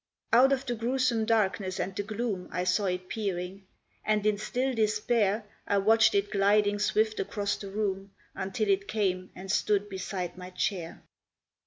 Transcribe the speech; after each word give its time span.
Out 0.33 0.51
of 0.51 0.65
the 0.65 0.73
gruesome 0.73 1.25
darkness 1.25 1.79
and 1.79 1.95
the 1.95 2.01
gloom 2.01 2.49
I 2.51 2.63
saw 2.63 2.85
it 2.85 3.07
peering; 3.07 3.67
and, 4.03 4.25
in 4.25 4.39
still 4.39 4.73
despair, 4.73 5.45
I 5.67 5.77
watched 5.77 6.15
it 6.15 6.31
gliding 6.31 6.79
swift 6.79 7.19
across 7.19 7.55
the 7.55 7.69
room, 7.69 8.11
Until 8.33 8.67
it 8.69 8.87
came 8.87 9.29
and 9.35 9.51
stood 9.51 9.89
beside 9.89 10.37
my 10.39 10.49
chair. 10.49 11.03